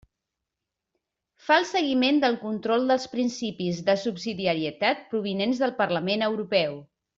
[1.49, 6.85] Fa el seguiment del control dels principis de subsidiarietat provinents del Parlament Europeu.